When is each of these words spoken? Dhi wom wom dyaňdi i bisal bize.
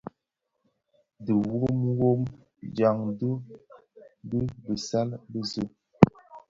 Dhi 1.25 1.33
wom 1.49 1.77
wom 1.99 2.21
dyaňdi 2.75 3.29
i 4.39 4.41
bisal 4.63 5.09
bize. 5.31 5.63